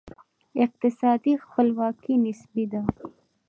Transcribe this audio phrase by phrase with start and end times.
[0.65, 2.81] اقتصادي خپلواکي نسبي ده.